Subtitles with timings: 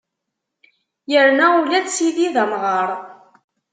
[1.11, 2.89] Yerna ula d Sidi d amɣar!